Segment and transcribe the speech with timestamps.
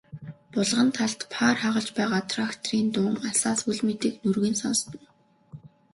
[0.53, 5.07] Булган талд паар хагалж байгаа тракторын дуун алсаас үл мэдэг нүргэн сонстоно.